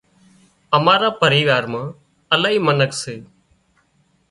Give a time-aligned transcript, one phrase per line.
[0.77, 1.85] امارا پريوار مان
[2.33, 3.15] الاهي منک سي